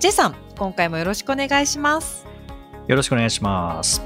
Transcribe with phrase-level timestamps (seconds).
[0.00, 2.26] J さん、今回もよろしくお願いします。
[2.86, 4.00] よろしくお願いします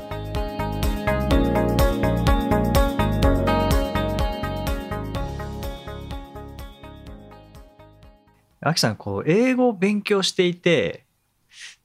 [8.61, 11.05] あきさんこう英語を勉強していて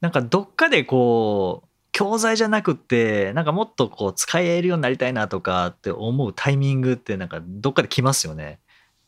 [0.02, 8.60] なんかどっかでこう教材じゃなくってなんかもっとこう使えるようになりたいなとかって思うタイミングってなんかどっかで来ますよね。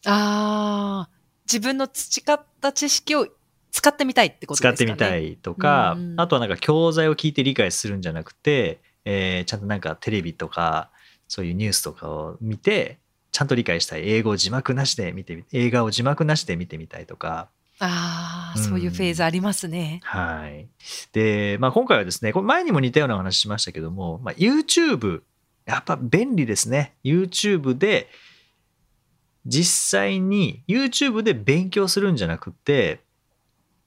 [0.06, 1.18] あー、
[1.52, 3.28] 自分の培った知識を
[3.72, 4.94] 使ってみたいってこと使ですかね。
[4.94, 6.22] ってみたいとか、うんうん。
[6.22, 10.92] あとはなんか教材を聞いて理解するんじゃなくて、えーちゃんとなんかテレビとか
[11.28, 13.00] そういうニュースとかを見て
[13.32, 14.08] ちゃんと理解したい。
[14.10, 17.50] 英語を字幕なしで見てみ映画を字幕なしで見てみたいとか。
[17.80, 20.02] あー、うんそういうフェーズありますね。
[20.04, 20.68] はい。
[21.14, 25.22] で、まあ、今回はですねこれ前にも似たような話しましたけども、まあ、YouTube
[25.66, 26.94] やっぱ便利ですね。
[27.04, 28.10] YouTube で
[29.46, 33.00] 実際に YouTube で勉強するんじゃなくて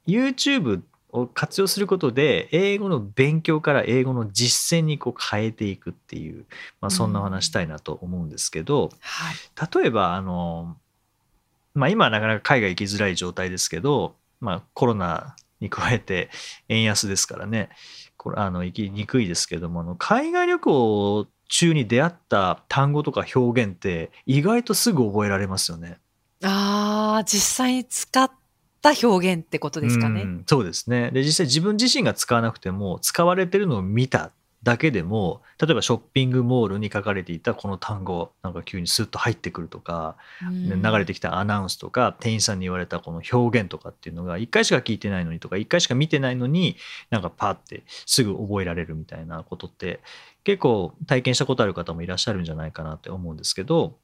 [0.07, 6.45] YouTube を活用することで英語の勉強から英語の実践にこう変えていくっていう、
[6.81, 9.81] まあ、そんなお話したいなと思うんですけど、はい。
[9.83, 10.77] 例えばあの、
[11.75, 16.31] まあ、今はなかなか海外行きづらい状態ですけど、まあ、コロナに加えて
[16.69, 17.71] 円安ですからね
[18.17, 25.99] これあの行きにくいですけどもあの海外旅行中に出会った単語とか表現って意外とすぐ覚えられますよね。
[26.43, 28.31] ああ、実際に使っ
[28.85, 30.23] た表現ってことですかね。
[30.23, 34.33] うんそうですねで実際自分自身が使わなくても使われてるのを見た
[34.63, 46.77] だけでも例えばショッピングモールに書かれていたこの単語なんか急にスッと入ってくるとかうん流れてきたアナウンスとか店員さんに言われたこの表現とかっていうのが1回しか聞いてないのにとか1回しか見てないのに
[47.11, 50.01] なんかパッてすぐ覚えられるみたいなことって
[50.45, 53.97] 結構体験したことある方もいらっしゃるんじゃないかなって思うんですけど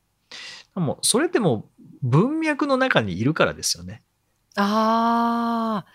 [0.75, 4.03] でもそれってもう文脈の中にいるからですよね。
[4.57, 5.87] ああ、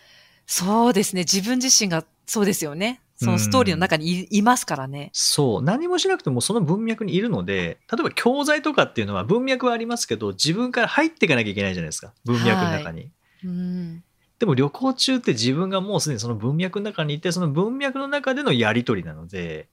[0.46, 1.22] そうですね。
[1.22, 3.02] 自分自身がそうですよね。
[3.18, 5.10] そのストーリーの中にい,、いますからね。
[5.14, 13.12] そう何もしなくてもその文脈にいるので例えば教材とかっていうのは文脈はありますけど自分から入っていかなきゃいけないじゃないですか文脈の中に。
[13.44, 14.04] うん、
[14.40, 19.70] でも旅行中って自分がもうすでにその文脈の中にいてその文脈の中でのやり取りなので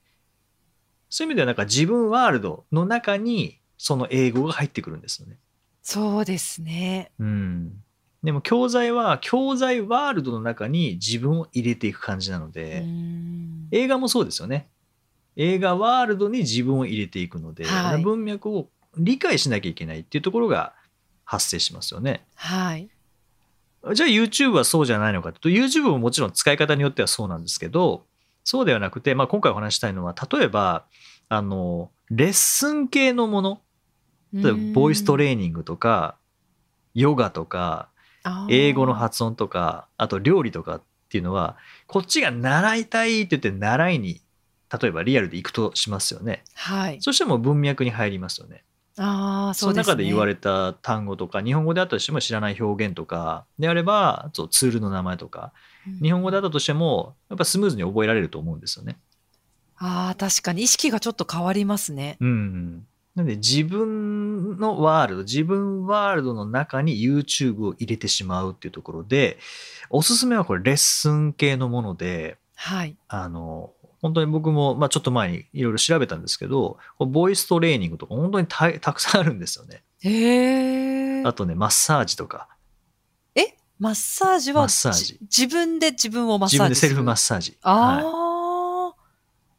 [1.11, 5.39] そういう意味ではなんか自分ワールドの中にその英語が入ってくるんですよね。
[5.83, 7.11] そうですね。
[7.19, 7.73] うん、
[8.23, 13.23] でも教材は教材ワールドの中に自分を入れていく感じなので、うん
[13.73, 14.69] 映画もそうですよね。
[15.35, 18.69] 映画ワールドに自分を入れていくので、はい文脈を
[18.99, 20.75] 理解しなきゃいけないっていうところが
[21.25, 22.27] 発生しますよね。
[22.35, 22.91] はい。
[23.95, 28.05] じゃあ YouTube はそうじゃないのかと YouTube ももちろん使い方によってはそうなんですけど
[28.45, 30.85] そうではなくて、まあ、今回お話ししたいのは例えば
[31.29, 33.61] あのレッスン系のもの
[34.33, 36.17] 例えばボイストーレーニングとか
[36.95, 37.89] ヨガとか
[38.49, 41.57] 英語の発音とかあと料理とかっていうのは
[41.87, 44.21] こっちが習いたいって言って習いに
[44.81, 46.99] 例えばリアルで行くとしますよねはい。
[47.01, 48.65] そしてもう文脈に入りますよね
[48.99, 49.93] ああ、そうですね。
[49.93, 55.53] 中で言われた単語とか日本語であったとしても知らない表現とかであればそうツールの名前とか
[55.87, 58.99] うん日本語であったとしてもやっぱスムーズに覚えられると思うんですよね。
[59.79, 62.17] ああ、確かに意識がちょっと変わりますね。
[62.21, 69.39] うん、なんで自分のワールド自分ワールドの中に YouTube を入れてしまうっていうところで
[69.91, 72.97] おすすめはこれレッスン系のものではい。
[73.09, 79.83] あの本当に僕も、まあ、ちょっと前にいろいろ調べたんですけどボイストレーニングとか本当にたたくさんあるんですよね。
[80.01, 81.23] へえ。
[81.25, 82.49] あとねマッサージとか
[83.35, 83.57] え？
[83.79, 86.95] マッサージはマッサージじ自分で自分をマッ自サージする？
[86.95, 87.59] 分でセルフマッサージ。
[87.63, 88.95] あはいあ、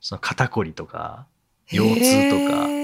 [0.02, 1.28] その肩こりとか
[1.68, 2.83] 腰痛とか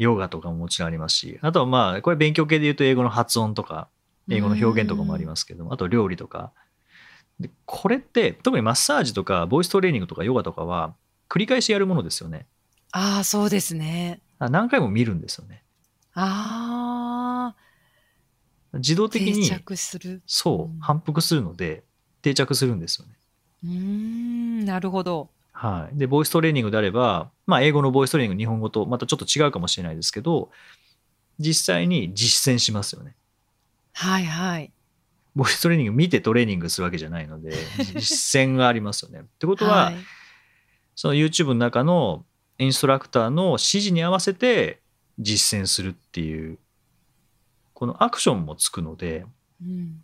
[0.00, 3.88] ヨガとかももちろんありますしあとはまあこれ勉強系で言うと英語の発音とか
[4.30, 6.52] 英語の表現とかもありますけどもあと料理とか。
[7.38, 10.94] でこれって特にマッサージとかボイストレーニングとかヨガとかは
[11.28, 12.46] 繰り返しやるものですよね。
[12.92, 14.20] ああ、そうですね。
[14.38, 15.62] あ何回も見るんですよね。
[16.12, 17.54] あ
[18.72, 20.22] あ、自動的定に着する。
[20.26, 20.80] そううん。
[20.80, 21.84] 反復するので
[22.22, 23.14] 定着するんですよね。
[23.64, 25.30] うーん、なるほど。
[25.60, 30.50] はい、でボイストレーニングであれば、まあ、英語のボイストレーニング日本語とまたちょっと違うかもしれないですけど
[31.38, 33.14] 実際に実践しますよね
[33.92, 34.72] はいはい。
[35.34, 37.52] ボイストレーニング見てトレーニングするわけじゃないので、
[37.94, 39.20] 実践がありますよね。
[39.20, 39.96] ってことは、はい
[40.96, 42.26] その YouTube の中の
[42.58, 44.82] インストラクターの指示に合わせて
[45.18, 46.58] 実践するっていう、
[47.72, 49.24] このアクションもつくので、
[49.62, 50.02] うん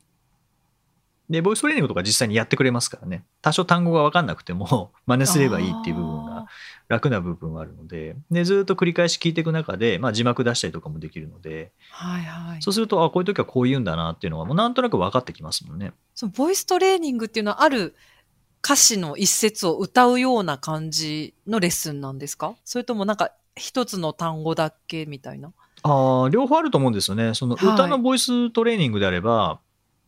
[1.29, 3.25] で、ボイストレーニングとか実際にやってくれますからね。
[3.43, 6.47] 多少単語が分かんなくても 真似すればいいっていう部分が
[6.89, 12.63] 楽な部分はあるので、で、ずっと繰り返し聞いていく中で、まあ字幕出したりとかもできるので、はいはい。
[12.63, 15.93] そうすると、あ、こういう時はこう言うんだなっていうのがもうなんとなく分かってきますもんね。
[16.15, 17.97] そのボイストレーニングっていうのはある
[18.65, 22.55] 歌詞の一節を歌うような感じのレッスンなんですか？
[22.65, 25.53] それともなんか一つの単語だけみたいな？
[25.83, 27.35] ああ、両方あると思うんですよね。
[27.35, 29.61] そのはい歌のボイストレーニングであれば、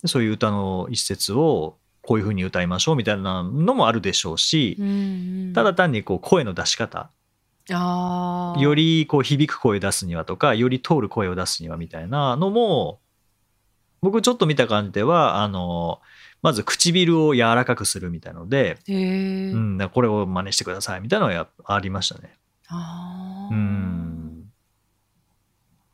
[0.05, 4.77] そういう歌の一節をこういうふうに歌いましょうみたいなのもあるでしょうし、
[5.53, 7.11] ただ単にこう声の出し方、
[8.59, 12.99] よりこう響く声を出すにはとか、より通る声を出すにはみたいなのも、
[14.01, 15.99] 僕ちょっと見た感じでは、あの、
[16.41, 22.33] まず唇を柔らかくするみたいので、うん、これを真似してくださいみたいなのはやありましたね。
[23.51, 24.49] うん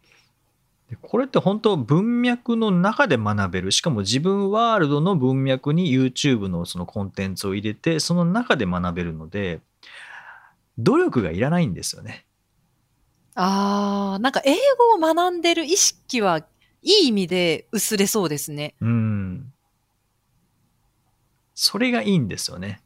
[0.04, 9.62] でこれって本当文脈の中で学べるしかも自分ワールドの文脈に YouTube のそのコンテンツを入れてその中で学べるので
[10.78, 12.26] 努力がいらないんですよね。
[13.34, 16.40] あーなんか英語を学んでる意識は
[16.82, 18.76] いい意味で薄れそうですね。
[18.80, 19.52] うん。
[21.56, 22.82] それがいいんですよね。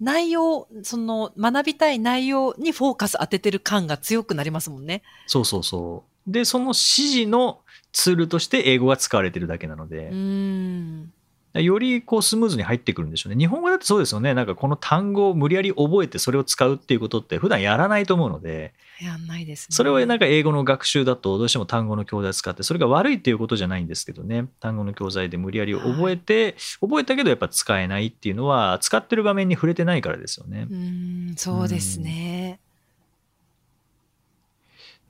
[0.00, 5.02] 内容、その学びたい内容にフォーカス当ててる感が強くなりますもんね。
[5.26, 6.09] そうそうそう。
[6.26, 7.60] でその指示の
[7.92, 10.08] ツールとして英語が使われてるだけなので。
[10.08, 11.12] うーん。
[11.54, 13.38] よりこうスムーズに入ってくるんでしょうね。
[13.38, 14.34] 日本語だってそうですよね。
[14.34, 18.72] なんかこの単語を無理やり覚えてそれを使うっていうことって普段やらないと思うので、
[19.02, 19.74] やんないですね。
[19.74, 24.46] それをなんか英語の学習だとどうしても単語の教材使って、それが悪いっていうことじゃないんですけどね。
[24.60, 30.72] 単語の教材で無理やり覚えて、覚えたけどやっぱ使えないっていうのは使ってる場面に触れてないからですよねう。
[30.72, 32.60] ーん、そうですね。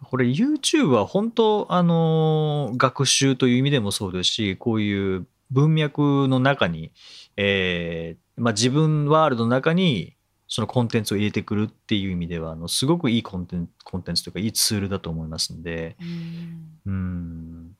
[0.02, 6.93] これ YouTube は本当あの学習という意味でもそうですしこういう文脈の中に、
[7.37, 10.17] えーまあ、自分ワールドの中に
[10.49, 15.97] そのコンテンツを入れてくるっていう意味ではあのすごくいいコンテンコンテンツというかいいツールだと思いますんで。
[16.00, 17.76] うーん、うん。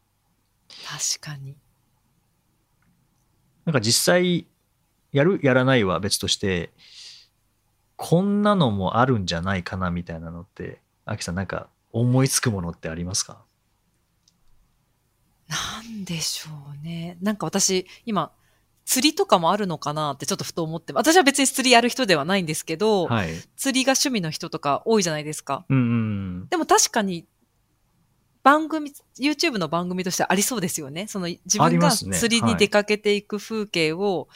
[0.87, 1.57] 確かに。
[3.65, 4.47] なんか実際
[5.13, 6.71] やるやらないは別として
[7.97, 13.43] こんなのもあるんじゃないかなみたいなのってアキさんなんか思いつくものってありますか？
[15.49, 16.51] なんでしょ
[16.81, 17.19] うね。
[17.21, 18.33] なんか私、今、
[18.85, 23.31] 釣りとかもあるのかなってちょっとふと思って、私は別に釣りやる人ではないんですけど、はい。
[23.57, 25.65] 釣りが趣味の人とか多いじゃないですか。
[25.69, 25.81] うんう
[26.45, 26.49] ん。
[26.49, 27.27] でも確かに、
[28.43, 31.09] 番組、YouTube の番組としてありそうですよね。
[31.09, 34.29] その自分が釣りに出かけていく風景を、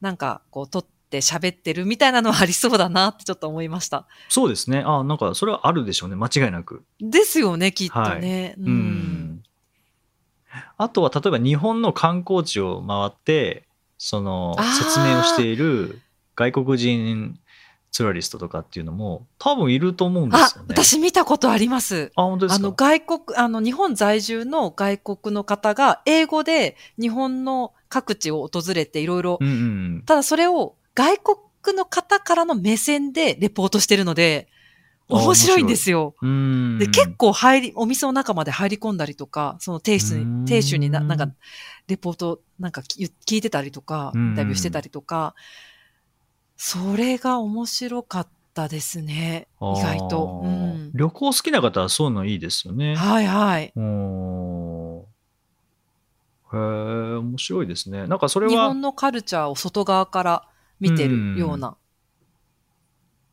[0.00, 4.06] なんかこう撮って喋ってるみたいなのはありそうだなってちょっと思いました。
[4.28, 4.82] そうですね。
[4.84, 6.16] あなんかそれはあるでしょうね。
[6.16, 6.84] 間違いなく。
[7.00, 8.54] ですよね、きっとね。
[8.58, 8.70] う。
[8.70, 9.42] ん。
[10.78, 13.66] あとは例えば日本の観光地を回って、
[13.98, 16.00] その説明をしている
[16.34, 17.38] 外国人
[17.92, 20.68] ツアリストとかっていうのも多分いると思うんであすよ、ね。
[20.70, 22.12] 私見たことあります。
[22.14, 22.66] あ、本当ですか？
[22.66, 29.38] あの外国、あの日本在住の外国の方が英語で日本の各地を訪れていろいろ。
[30.04, 34.48] ただそれを外国の方からの目線でレポートしてるので、
[35.08, 36.14] あ面白いんですよ。
[36.20, 36.78] うん。
[36.78, 41.28] で、結構入り、お店の中まで入り込んだりとか、その亭主うんに、亭主にな、なんか、
[41.86, 45.34] レポート、なんか聞聞いてたりとか、イうんンタビューしてたりとか、
[46.56, 49.46] それが面白かったですね。
[49.60, 50.40] 意外と。
[50.42, 50.90] うん。
[50.94, 52.96] 旅行好きな方はそういうのいいですよね。
[52.96, 53.72] はいはい。
[56.52, 58.06] へえ、面白いですね。
[58.06, 60.48] なんかそれは日本、のカルチャーを外側から
[60.80, 61.76] 見てるような。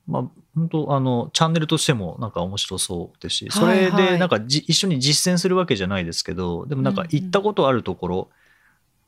[0.08, 0.24] まあ、
[0.56, 8.30] 本当あの、チャンネルとしてもなんか面白そうですし、それはいはいでなんかじ一緒に実践するわけじゃないですけど、でもなんか行ったことあるところ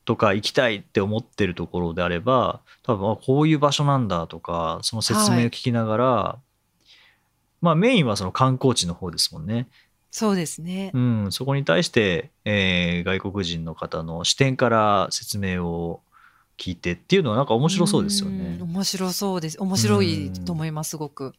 [0.05, 6.39] とか行きたいって思ってるところであれば、多分、あこういう場所なんだとか、その説明を聞きながら、
[7.61, 9.67] まあメインはその観光地の方ですもんね。
[10.11, 10.91] そうですね。
[10.93, 16.01] うん、そこに対して、えー外国人の方の視点から説明を
[16.57, 18.61] 聞いてっていうのはなんか面白そうですよねん。
[18.61, 19.57] 面白そうです。
[19.59, 21.33] 面白いと思います、すごく。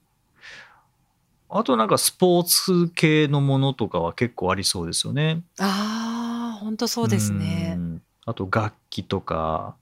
[1.48, 5.42] あとなんかスポーツ系のものとかは結構ありそうですよね。
[5.58, 7.80] ああ、本当そうですねう。
[7.80, 9.76] んあと楽器とか。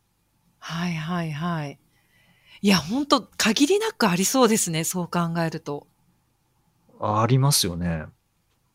[0.58, 1.78] はいはいはい。
[2.60, 5.86] いや、本当限りなくありそうですね、そう考えると。
[7.00, 8.04] ありますよね。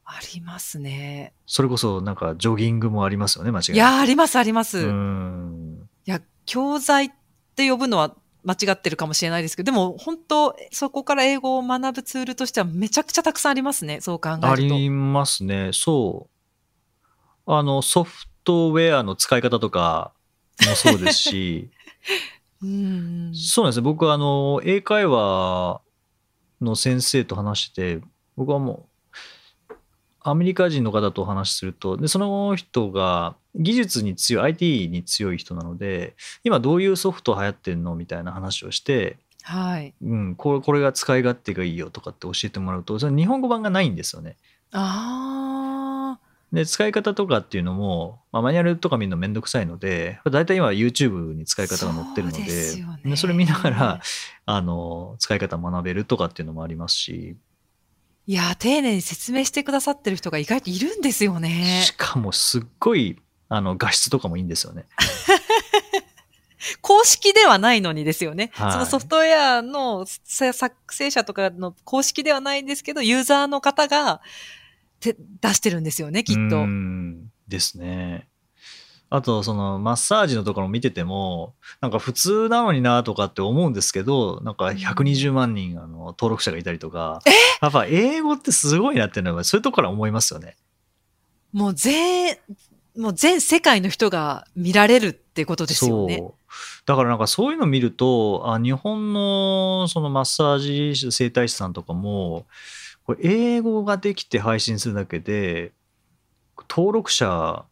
[0.05, 1.33] ありますね。
[1.45, 3.75] それこそなんかジョギングもありますよね、間違いなく。
[3.75, 4.79] いや、あります、あります。
[4.79, 5.88] ういん。
[6.49, 7.09] や、教材っ
[7.55, 14.47] て呼ぶのは間違ってるかもしれないですけど、でも本当、そこから英語を学ぶツールとしてはめちゃくちゃたくさんありますね、そう考えると。
[14.49, 15.71] ありますね。
[15.73, 16.29] そ
[17.45, 17.53] う。
[17.53, 20.13] あの、ソフトウェアの使い方とか
[20.61, 21.69] もそうですし、
[22.63, 23.31] うん。
[23.33, 23.81] そうなんですね。
[23.83, 25.81] 僕はあの、英会話
[26.61, 28.98] の先生と話してて、僕はもう、
[30.21, 39.93] アメリカ人の方とお話しすると、で、その人が技術に強い、IT に強い人なので、今どういうソフト流行ってんのみたいな話をして、はい。
[40.01, 44.35] うん、これこれが使い勝手がいいよとかって教えてもらうと、それ日本語版がないんですよね。
[44.71, 46.29] ああ。
[46.51, 54.01] で、使い方とかっていうのも、まあ、マニュアルとか見るのめんどくさいので、だいたい今 YouTube に使い方が載ってるので、そうでねでそれ見ながら、
[54.45, 57.35] あの、使い方学べるとかっていうのもありますし、
[58.29, 61.97] いや、丁寧に説明してくださってる人が意外といるんですよねし。
[61.97, 64.85] かもすっごい、あの、画質とかもいいんですよね。
[66.81, 68.51] 公式ではないのにですよね。
[68.53, 74.21] はいそのソフトウェアのさ作成者とかの公式ではないんですけど、ユーザーの方が
[74.99, 76.65] て出してるんですよね、きっうと。
[76.67, 78.27] んですね。
[79.11, 87.21] あと、その、マッサージのところ見てても、なんか普通なのになとかって思うんですけど、なんか120万人、あの、登録者がいたりとか、
[87.61, 90.57] やっぱ英語ってすごいなっていうのは、そういうところから思いますよね。
[91.51, 92.37] もう全、
[92.95, 96.21] もう全世界の人が見られるってことですよね。
[96.85, 102.45] だからなんかそういうの見ると、あ、日本のそのマッサージ師、整体師さんとかも、
[103.05, 105.71] これ英語ができて配信するだけで、
[106.69, 107.65] 登録者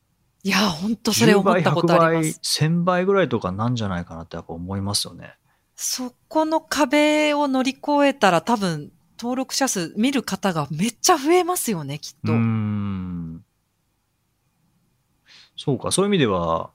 [0.48, 2.40] いや、本当それ10思っ倍、たこと100倍、あります。
[2.64, 5.36] 1000倍ぐらいとかなんじゃないかなってやっぱ思いますよね。
[5.76, 12.32] そこの壁を乗り越えたら多分、登録者数見る方がめっちゃ増えますよね、きっと。
[12.32, 13.44] うーん。
[15.58, 16.70] そうか、そういう意味では、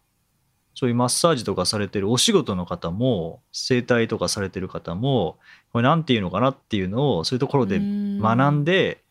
[0.75, 5.39] そういうマッサージとかされてるお仕事の方も、整体とかされてる方も、
[5.73, 9.02] これなんていうのかなっていうのを、そういうところで学んで、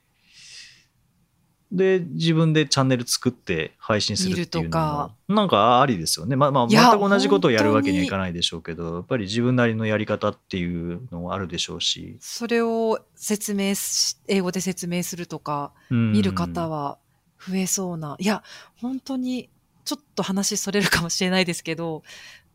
[1.71, 6.35] で、で、自分でチャンネル作って配信するっていうのも、なんかありですよね。
[6.35, 12.17] まあまあ、全く同じことをやるわけにはいかないでしょうけど、やっぱり自分なりのやり方っていうのもあるでしょうし。
[12.19, 16.97] それを説明し、英語で説明するとか、うん見る方は
[17.39, 18.17] 増えそうな。
[18.19, 18.43] いや、
[18.75, 19.49] 本当に、
[19.85, 22.03] ちょっと話それるかもしれないですけど、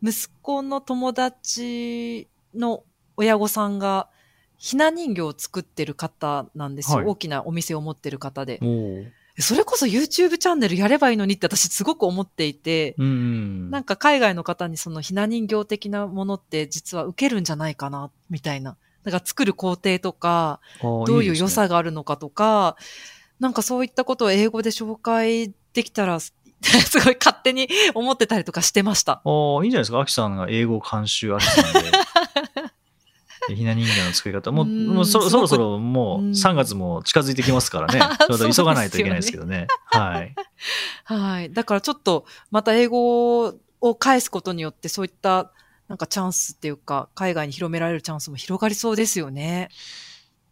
[0.03, 2.85] 息子の友達の
[3.17, 4.09] 親御さんが、
[4.59, 6.99] ひな人形を作ってる方なんですよ。
[6.99, 8.61] はい大きなお店を持ってる方で。
[9.39, 13.71] それこそ YouTube チャンネルやればいいのにって私すごく思っていて、うん。
[13.71, 18.77] なんか海外の方にそのひな人形的なものって実は受けるんじゃないかな、みたいな。
[19.05, 22.77] だから作る工程とか、どういう良さがあるのかとか、
[23.39, 26.33] なんかそういったことを英語で紹介できたら、 す
[27.05, 29.21] ごい勝手に思ってたりとかしてました。
[29.25, 30.01] ああ、いいんじゃないですか。
[30.01, 31.91] アキさんが英語監修アキさんで。
[33.49, 34.51] でひな人形の作り方。
[34.53, 38.01] もう、うんもうそそろそろもううん3月も近づいてきますからね。
[38.01, 39.67] ちょっと急がないといけないですけどね。
[39.87, 40.35] はい。
[41.05, 41.53] はい。
[41.53, 43.47] だからちょっとまた英語
[43.81, 45.53] を返すことによってそういった
[45.89, 49.69] なんかチャンスっていうか、海外に広められるチャンスも広がりそうですよね。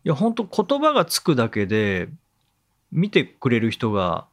[0.05, 2.09] いや、本当言葉がつくだけで、
[2.93, 4.27] 見てくれる人が、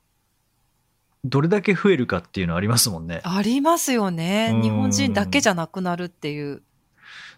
[1.23, 3.21] どれだけ増えるかっていうのはありますもんね。
[3.23, 4.57] ありますよねう。
[4.57, 6.61] ん日本人だけじゃなくなるっていう。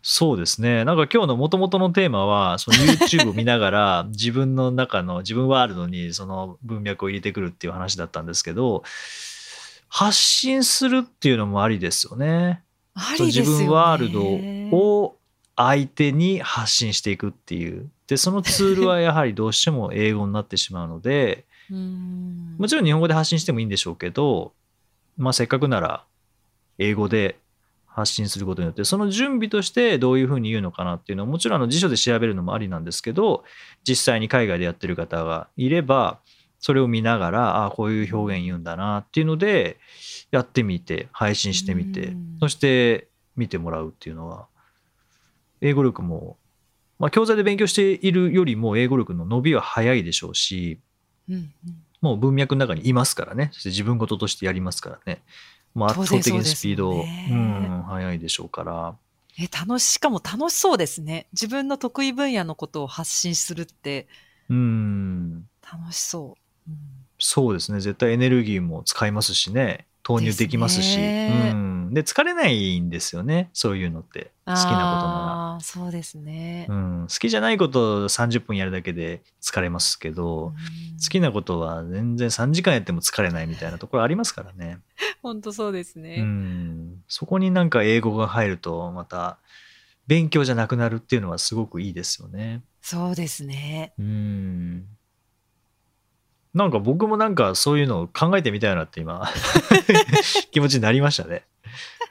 [0.02, 0.84] そうですね。
[0.84, 8.84] なんか今日の元々のテーマは、その YouTube を見ながら 自分の中の自分ワールドにその文脈を入れてくるっていう話だったんですけど、
[9.88, 12.64] 発信するっていうのもありですよね。
[12.96, 13.52] ありですよね。
[13.52, 15.16] 自分ワールドを
[15.56, 17.90] 相手に発信していくっていう。
[18.08, 24.54] で、そのツールはやはりどうしても英語になってしまうので、 うんもちろん日本語で発信してもいいんでしょうけど、
[25.18, 26.04] まあせっかくなら
[26.78, 27.38] 英語で
[27.96, 33.44] 発信することによって、その準備としてどういうふうに言うのかなっていうのは、もちろんあの辞書で調べるのもありなんですけど、
[33.88, 36.20] 実際に海外でやってる方がいれば、
[36.60, 39.78] それを見ながら、ああ、こういう表現言うんだなっていうので、
[40.32, 44.48] やってみて、配信してみてうん、そして見てもらうっていうのは、
[45.62, 46.38] 英語力も、
[46.98, 50.80] まあ教材で勉強しているよりも英語力の伸びは早いでしょうし、
[51.30, 51.52] うんうん
[52.04, 53.50] もう文脈の中にいますからね。
[53.54, 55.24] そして自分事としてやりますからね。
[55.74, 58.96] もう圧倒的にスピード、う当然そうん、速いでしょうから。
[59.40, 61.28] え、楽し、しかも楽しそうですね。
[61.34, 64.08] 自分の得意分野のことを発信するって
[64.50, 66.38] うん、楽しそ
[66.68, 66.72] う。
[66.72, 66.78] うん
[67.20, 67.80] そうですね。
[67.80, 69.88] 絶対エネルギーも使いますしね。
[70.04, 70.98] 投入できますし。
[70.98, 71.83] ねうん。
[71.94, 76.78] うん、で疲れないんですよねそういうのって好きなことなああ、そうですねら、う。
[76.78, 80.54] ん、好きじゃないことを30分やるだけで疲れますけど、うん
[81.04, 84.78] 好きなことは全然3時間やっても疲れないみたいなところありますからね。
[85.22, 86.22] 本当そうですうね。
[86.22, 89.38] ん、そこになんか英語が入るとまた
[90.08, 92.64] 勉強じゃなくなるっていうのはすごくいいですよね。
[92.82, 93.94] そうですね。
[94.00, 94.86] うん。
[96.54, 99.28] なんか僕もなんかそういうのを考えてみたいなって今
[100.52, 101.44] 気持ちになりましたね。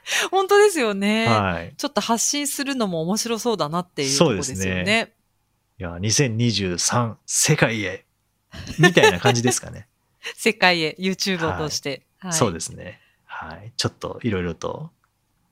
[0.31, 1.27] 本当ですよね。
[1.27, 1.73] はい。
[1.77, 5.13] ちょっと発信するのも面白そうだなっていうところですよそうですね。
[5.79, 8.05] いや、2023世界へ
[8.79, 9.87] みたいな感じですかね。
[10.35, 12.05] 世界へ YouTube を通して。
[12.19, 12.99] はい、そうですね。
[13.25, 13.73] はい。
[13.75, 14.91] ちょっといろいろと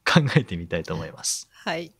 [0.05, 1.49] 考えてみたいと思います。
[1.51, 1.91] はい。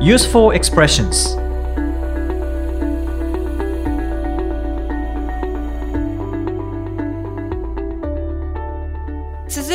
[0.00, 1.43] Useful expressions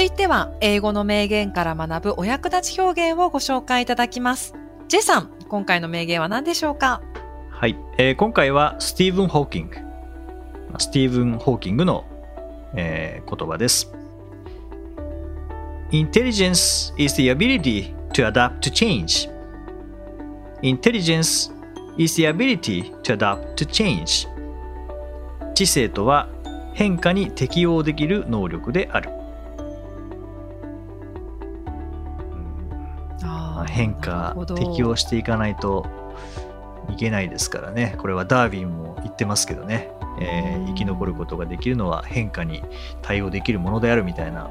[0.09, 4.53] いては、英語の名言から学ぶお役立ち表現をご紹介いただきます。
[4.87, 7.01] ジェイさん、今回の名言は何でしょうか？
[7.51, 9.77] はい、えー今回はスティーブン・ホーキング。
[10.77, 12.05] スティーブン・ホーキングの、
[12.75, 13.91] えー言葉です。
[15.91, 19.29] Intelligence is the ability to adapt to change.
[20.61, 21.51] Intelligence
[21.97, 24.27] is the ability to adapt to change.
[25.53, 26.29] 知性とは
[26.73, 29.11] 変化に適応できる能力である。
[33.79, 35.85] 変化適応していかないと
[36.91, 37.95] いけないですからね。
[37.97, 42.61] これはダーウィンも言ってますけどね、えー生き残ることができるのは変化に
[43.01, 44.49] 対応できるものであるみたいな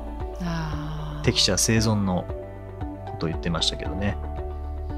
[1.23, 2.25] 適者生存の
[3.07, 4.17] ことを言ってましたけどね。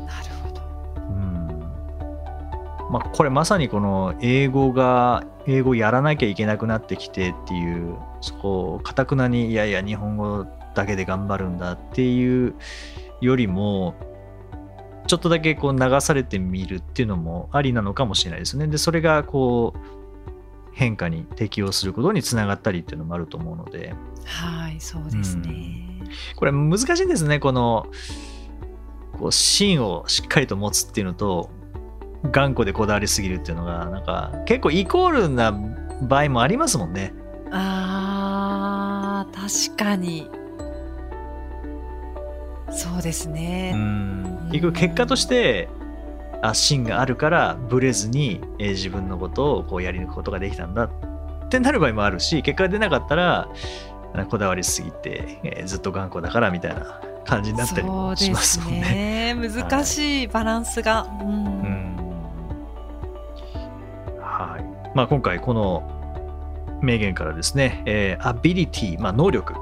[0.07, 0.63] なるほど。
[0.97, 1.49] うん。
[2.91, 12.55] まあこれまさにこの英語が英語やらなきゃいけなくなってきてっていうそこをかたくなにいやいや日本語だけで頑張るんだっていう
[13.21, 13.95] よりも
[15.11, 18.69] ちょっとだけこう流されてみるっていうのもありなのかもしれないですね。
[18.69, 23.93] でそれがこう変化に適応することにつながったりっていうのもあると思うので
[24.25, 25.85] はい、そうですね。
[26.37, 27.89] これ難しいんですねこの
[29.19, 31.51] こう芯をしっかりと持つっていうのと
[32.31, 35.53] 頑固でこだわりすぎるっていうのがなんか結構イコールな
[36.03, 37.13] 場合もありますもんね。
[37.51, 40.31] あー、確かに。
[42.71, 43.73] そうですうね。
[43.73, 45.69] ん結局結果として
[46.43, 50.91] あ芯があるからブレずに、えー自分のことをこうやり抜くことができたんだっ
[51.49, 53.49] てなる場合もあるし結果が出なかったら
[54.15, 59.37] あこだわりすぎて、えーずっと頑固だからみたいな感じになったりもしでますもんね。
[59.51, 59.65] すね。
[59.69, 61.07] 難しいバランスが。
[61.21, 61.33] うんう
[61.67, 61.97] ん
[64.21, 69.53] はいまあ、今回この名言からですね、えー、ability、まあ、能力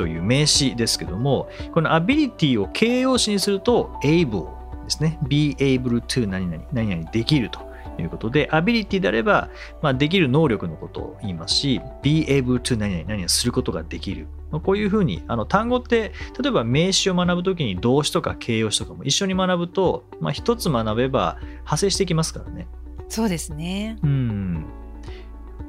[0.00, 4.46] という名詞ですけどもこの ability を形容詞にすると able
[4.84, 7.60] ですね be able to 何々何々できると
[7.98, 9.50] いうことで ability であれば、
[9.82, 22.68] まあ、できる能力のことを言いますし be able to 何々何々することができるまあこういうふうにあの単語って例えば名詞を学ぶときに動詞とか形容詞とかも一緒に学ぶと、まあ、一つ学べば派生してきますからね。
[23.10, 23.98] そうですね。
[24.02, 24.64] うん。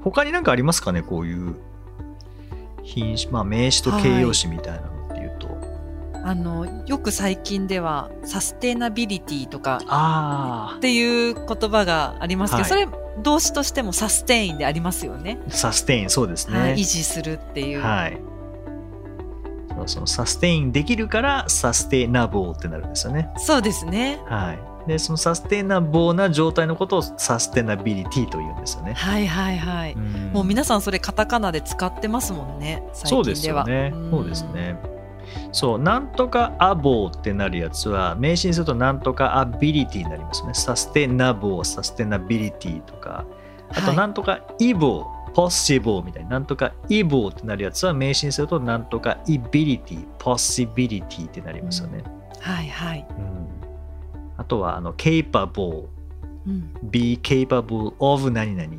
[0.04, 1.56] 他になんかありますかねこういう
[2.84, 5.58] 品詞、まあ名詞と形容詞みたいなのっていうと。
[6.24, 15.38] あの、よく最近では、サステナビリティとかあっていう言葉がありますけど、はいそれ動詞としても sustain でありますよね。
[15.48, 16.60] あ、 sustain、そうですね。
[16.60, 17.82] はい、維持するっていう。
[17.82, 18.18] はい。
[19.76, 23.30] そうその sustain できるから sustainable ってなるんですよね。
[23.38, 24.20] そうですね。
[24.26, 24.71] はい。
[24.88, 28.94] で、その sustainable な状態のことをサステナビリティと言うんですよね。
[28.94, 29.96] はいはいはい。
[29.96, 32.84] んもう皆さんそれカタカナで使ってますもんね。
[32.94, 33.48] 最そうです。
[33.48, 33.90] よね。
[33.90, 34.44] んそうです。
[34.54, 34.78] ね。
[35.52, 40.54] そう、なんとか able ってなるやつは、名詞にするとなんとか ability になりますね。
[40.54, 43.26] sustainable、sustainability とか、
[43.70, 52.04] あとはいなんとか ible、possible みたいな、なんとか ible ってなるやつは、名詞にするとなんとか ibility、possibility ってなりますよね。
[52.40, 53.06] はいはい。
[53.10, 53.61] うん
[54.42, 55.86] あとは、あの、capable、
[56.48, 58.70] うん、be capable of 何々っ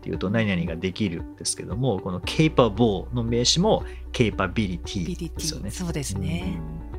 [0.00, 5.72] ていうと何々ができるですけども、この capable の名詞も capability ビリテですよねィ。。
[5.72, 6.56] そうですね。
[6.56, 6.90] うん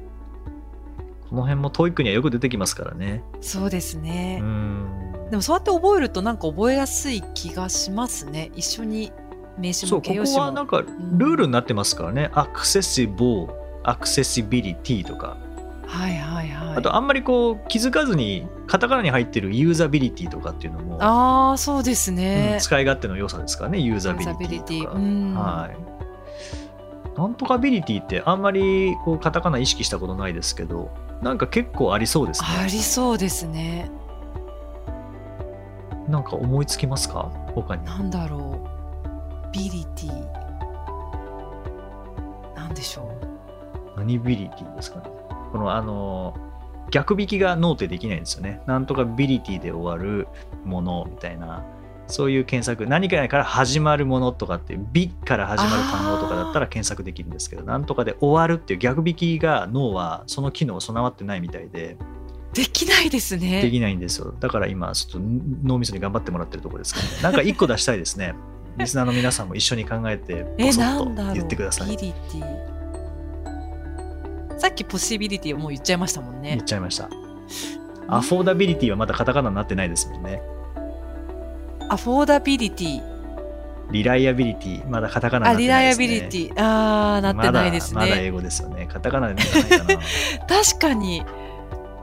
[1.32, 3.24] この辺も TOEIC にはよく出てきますからね。
[3.40, 4.40] そうですね。
[4.42, 8.52] うんでもそうやって覚えるとなんか覚えやすい気がしますね。
[8.54, 9.14] 一緒に
[9.58, 10.40] 名詞も形容詞も。
[10.40, 12.30] こはなんかルールになってますからね。
[12.34, 13.48] accessible、
[13.86, 15.38] accessibility とか、
[15.88, 16.78] はいはいはい。
[16.78, 22.58] あとあんまりこう気づかずにカタカナに入ってるユーザビリティとかっていうのも、ああ、そうですうんね。
[22.62, 25.78] 使い勝手の良さですからねユーザビリティとかはい
[27.18, 30.90] なんとかビリティってあんまりこうカタカナ意識したことないですけど
[31.22, 33.92] なんか結構ありそうですねありそうですね。
[36.08, 37.32] なんか思いつきますか？
[37.54, 39.52] 他になんだろう。
[39.54, 40.32] ビリティ。
[42.56, 44.00] なんでしょう。
[44.00, 45.04] 何ビリティですかね？
[45.52, 46.36] このあの
[46.92, 48.62] 逆引きが脳でできないんですよね。
[48.68, 50.28] なんとかビリティで終わる
[50.66, 51.64] ものみたいな。
[52.08, 52.90] そういう検索。
[52.90, 57.64] 何かから始まるものとかっていう「ビ」から始まる単語とかだったら検索できるんですけど。
[57.64, 61.96] なんとかで終わるっていう逆引きが脳はその機能備わってないみたいで。
[62.54, 63.62] できないですね。
[63.62, 64.34] できないんですよ。
[64.38, 65.20] だから今ちょっと
[65.64, 68.36] 脳みそに頑張ってもらってるところですからねなんか一個出したいですね。
[68.78, 71.34] リスナーの皆さんも一緒に考えてえ、ボソッと。
[71.34, 71.98] 言ってください。
[74.62, 76.64] さっきポシビリティをもう言っちゃいましたもんね言っ。
[76.64, 77.10] ちゃいました
[78.08, 80.42] affordability はまだカタカナになってないですもんね
[81.90, 83.02] affordability。
[83.92, 86.06] reliability、まだカタカナなってないです、ね。
[86.08, 86.54] ライアビリティ。
[86.56, 88.32] あー、なってないですまだまだ英ね。
[88.32, 88.88] 語ですよね。
[88.88, 90.00] カタカナでないかな。
[90.48, 91.26] 確かに。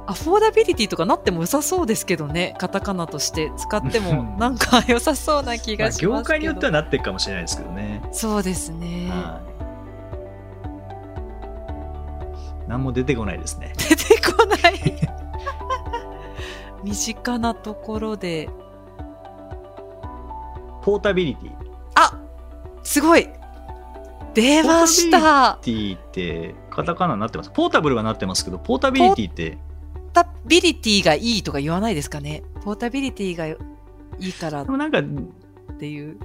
[0.06, 2.54] affordability とかなっても良さそうですけどね。
[2.58, 6.02] カタカナとして使っても なんか良さそうな気まあがします。
[6.02, 8.02] 業界によってはなってるかもしれないですけどね。
[8.12, 9.08] そうですね。
[9.10, 9.57] はい。
[12.68, 13.72] 何も出てこないですね。
[13.76, 14.94] 出てこない。
[16.84, 18.48] 身近なところで。
[20.82, 21.52] ポータビリティ。
[21.96, 22.18] あ
[22.82, 23.28] すごい
[24.34, 27.50] 出ましたティってカタカナになってます。
[27.50, 29.58] ポータブルはなってますけど、ポータビリティって、
[29.94, 33.56] ポータビリティがいいとか言わないですかねポータビリティがい
[34.20, 35.02] いからっでもなんか
[35.78, 36.18] ていう。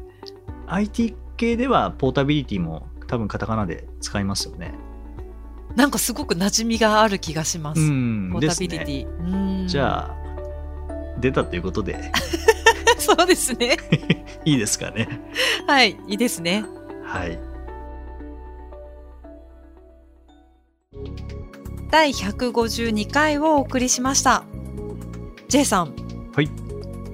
[0.67, 4.73] IT 系ではポータビリティも多分カタカナで使いますよね。
[5.75, 7.81] なんかすごく馴染みがある気がします。
[7.81, 8.29] うん。
[8.31, 8.86] ポータビリテ。
[8.86, 9.07] ィ。
[9.07, 10.15] うんじゃあ、
[11.19, 12.12] 出たということで、
[12.97, 13.77] そうですね。
[14.45, 15.21] いいですかね。
[15.67, 16.65] はい、いいですね。
[17.03, 17.39] はい。
[21.91, 24.43] 第152回をお送りしました。
[25.47, 25.93] J さん。
[26.36, 26.49] はい。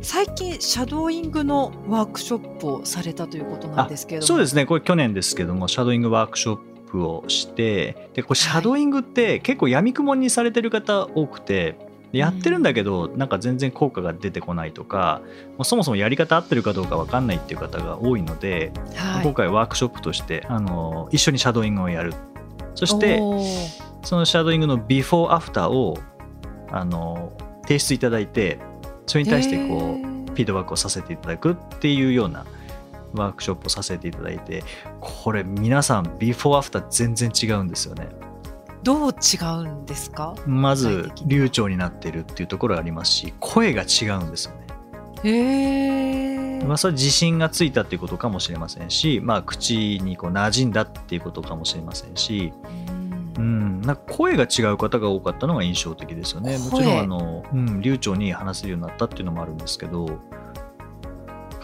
[0.02, 4.28] 最近、シャドーイングのワークショップをされたということなんですけれども。。
[4.28, 11.78] そうですすね、これ去年ですけども、シャドーイングワークショップをして、でこれシャドーイングって結構やみくもにされてる方多くて、
[12.12, 15.22] でやってるんだけど、なんか全然効果が出てこないとか、
[15.52, 22.14] もうそもそもやり方合ってるかどうか分かんないっていう方が多いので、はい、今回ワークショップとしてあの一緒にシャドーイングをやる。
[22.76, 23.18] そして、
[24.04, 25.98] そのシャドーイングのビフォーアフターを
[26.72, 28.60] あの提出いただいて、
[29.06, 32.46] それに対してこう、フィードバックをさせていただくっていうような
[33.14, 34.64] ワークショップをさせていただいて
[35.00, 38.08] これ皆さんビフォーアフター全然違うんですよね。
[38.82, 40.36] どう違うんですか？
[40.46, 44.68] まず流暢になってるっていうところがありますし声が違うんですよね。
[45.24, 46.64] へえ。
[46.64, 53.00] まあそれは自信がついたっていうことかもしれませんしまあ口にこう馴染んだっていうことかもしれませんしうん。
[53.38, 56.58] うん、なんか声が違う方が多かったのが印象的ですよね。
[56.58, 60.20] もちろ声んあの、うん、流暢に話せるようになったっていうのもあるんですけど、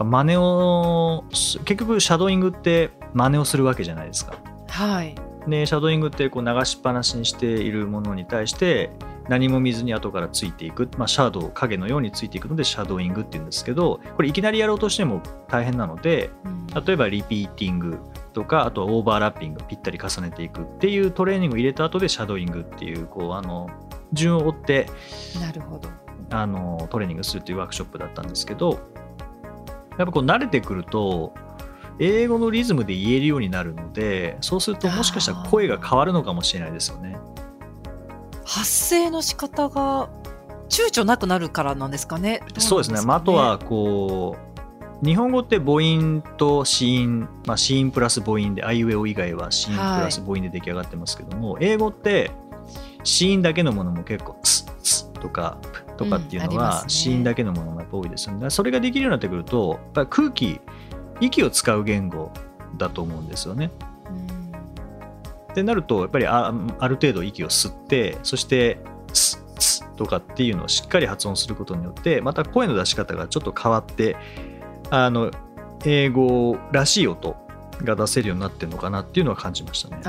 [0.03, 4.36] 真似をす結局シャドーイングって真似をするわけじゃないですか。
[4.67, 5.15] はい。
[5.47, 8.89] でシャドーイングってこう流しっぱなしにしているものに対して
[9.29, 17.99] 何も見ずに後からついていく、まあ、シャドウ影のようについていくのでシャドーイングっていうんですけどこれいきなりやろうとしても大変なのでうん例えばリピーティング
[18.34, 23.69] とかあとはオーバーラッピングぴったり重ねていくっていうトレーニングを入れた後でシャドーイングっていうこうあの
[24.13, 24.88] 順を追って
[25.39, 25.89] なるほど。
[26.31, 28.79] あのトレーニングするというワークショップだったんですけど
[29.97, 31.34] やっぱこう慣れてくると
[31.99, 37.17] 英語のリズムで言えるようになるのでそうするともしかしたら声が変わるのかもしれないですよね。
[38.43, 40.10] 発声の仕方が
[40.69, 42.41] 躊躇なくなるからなんですかね。
[42.58, 44.38] そうですね、まあ、あとはこ
[45.01, 52.31] う日本語って母音と子音、まあ、子音プラス母音であいうえお以外は子音プラス母音で出来上がってますけども、英語って
[53.03, 60.60] 子音だけのものも結構「つ」「つ」とか「ぷ」とかっていうのはうんありますね子音だけのものが多いですよねそれができるようになってくるとやっぱり空気
[61.21, 62.31] 息を使う言語
[62.77, 63.71] だと思うんですよね。
[64.10, 64.36] うん
[65.51, 68.77] ってなるとやっぱりあある程度息を吸ってそして
[69.13, 74.17] 「つ」「つ」とかっていうのをしっかり発音することによってまた声の出し方がちょっと変わって
[74.89, 75.31] あの
[75.86, 77.38] 英語らしい音
[77.84, 80.01] が出せるようになってるのかなっていうのは感じましたね。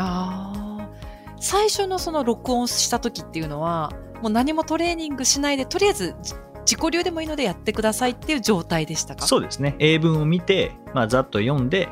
[1.38, 6.34] 最初のその録音した時っていうのは、もう何もトレーニングしないで、とりあえずじ
[6.66, 9.24] 自己流でもいいのでやってくださいっていう状態でしたか？
[9.26, 9.76] そうですね。
[9.78, 11.88] 英文を見て、まあ、ざっと読んで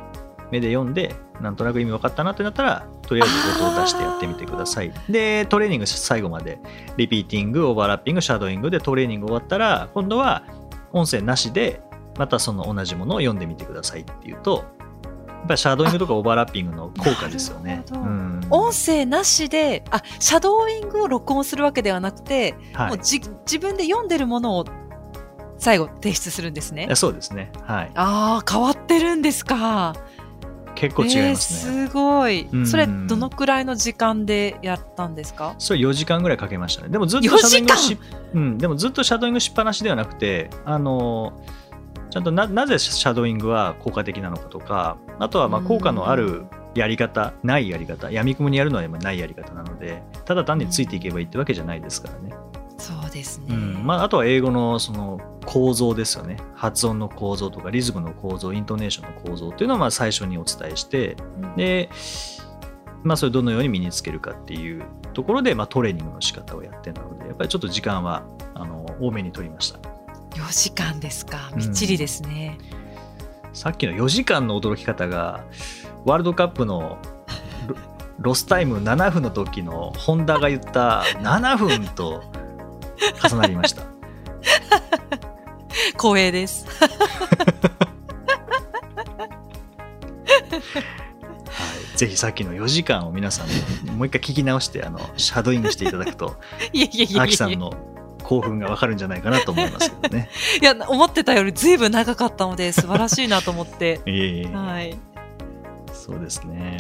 [0.51, 4.93] 目で読んでなんとなく意味分かったなってなったらとりあえず音を出してやってみてください。
[5.09, 6.59] でトレーニング最後まで
[6.97, 10.45] リピーティングオーバーラッピングシャドーイングでトレーニング終わったら今度は
[10.93, 11.81] 音声なしで
[12.19, 14.74] またその同じものを読んでみてくださいっていうとや
[15.45, 17.85] っぱりシャドーイングとかオーバーラッピングの効果ですよね。
[17.93, 24.65] うん音声なしで、あ、シャドーイングを録音するわけではなくて、はいもうじ自分で読んでるものを
[25.59, 26.89] 最後提出するんですね。
[26.95, 27.53] そうですね。
[27.63, 27.91] はい。
[27.95, 29.95] ああ、変わってるんですか。
[30.75, 31.83] 結構違いますね。
[31.83, 32.49] えーすごい。
[32.53, 35.55] うんそれ、どのくらいの時間でやったんですか？
[35.59, 36.89] それ4時間ぐらいかけましたね。
[36.89, 37.99] でもずっと4シャドーイングし時、
[38.35, 41.33] うん、でもずっとシャドーイングしっぱなしではなくて、あの
[42.15, 46.45] ちゃんとななぜシャドーイングは効果的なのかとか、あとはま効果のある
[46.77, 52.33] やり方、ないやり方、闇雲にやるのはないやり方なので、ただ単についていけばいいってわけじゃないですからね。
[52.79, 53.47] そうですね。
[53.49, 56.37] うんまあ、あとは英語のその構造ですよね。
[56.55, 61.91] 発音の構造とかリズムの構造、イントネーションの構造っていうのをまあ最初にお伝えして、うんで、
[63.03, 68.25] まあ、それをどのように身につけるかっていうところで、まあ、トレーニングの仕方をやってるのでやっぱりちょっと時間は
[68.55, 69.94] あの多めに取りました
[70.35, 71.51] 4時間ですか。
[71.57, 72.59] みっちりですね。
[73.53, 75.45] さっきの4時間の驚き方が
[76.05, 76.99] ワールドカップの
[77.67, 77.77] ロ
[78.19, 82.23] ロスタイム7分の時のホンダが言った7分と
[83.27, 83.83] 重なりました
[85.99, 86.67] 光栄です。
[86.67, 86.87] は
[91.95, 96.37] い、ぜひさっきの4時間を皆さんもう一回聞き直してあのシャドーイングしていただくと
[96.73, 97.73] いやいやいやいやアキさんの
[98.25, 100.29] 興奮がわかるんじゃないかなと思いますけどね。
[100.61, 104.01] いや、思ってたよりずいぶん長かったので、素晴らしいなと思って。
[104.07, 104.99] いえいえはい。
[105.93, 106.79] そうですね。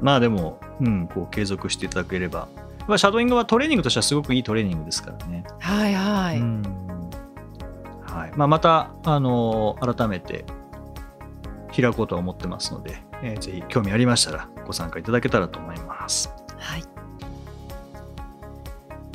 [0.00, 2.48] まあでも、うん、こう継続していただければ。
[2.88, 5.44] まあ、シャドーイングはトレーニングとしてはすごくいいトレーニングですからね。
[5.60, 6.38] はいはい。
[6.38, 6.62] うん
[8.12, 10.44] はいまあ、また、あの改めて
[11.74, 16.30] 開こうとは思ってますので、えーぜひ興味ありましたらご参加いただけたらと思います。
[16.58, 16.91] はい。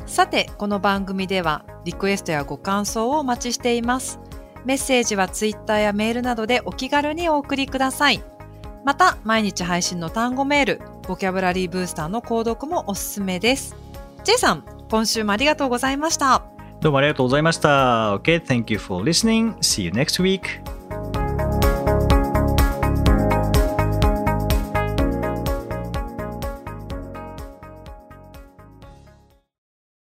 [0.08, 4.18] さて、この番組ではリクエストやご感想をお待ちしています。
[4.64, 8.22] メッセージはツイッターやメールなどでお気軽にお送りください。
[8.84, 13.76] また、毎日配信の単語メール、ボキャブラリーブースターの購読もおすすめです。
[14.24, 16.42] J さん、今週もありがとうございました。
[16.80, 18.16] どうもありがとうございました。
[18.16, 19.54] OK thank you for listening.
[19.58, 20.77] See you next week.